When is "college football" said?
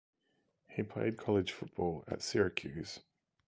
1.19-2.05